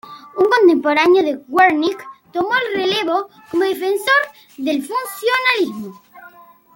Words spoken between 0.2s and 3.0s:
Un contemporáneo de Wernicke tomó el